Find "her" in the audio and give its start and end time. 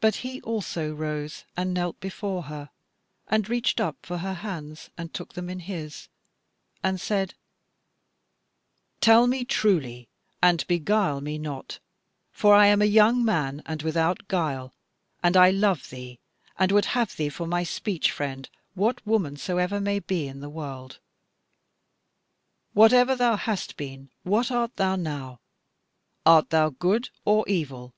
2.44-2.70, 4.18-4.34